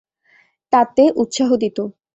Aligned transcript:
তাতে 0.73 1.03
উৎসাহ 1.15 1.49
দিত। 1.57 1.77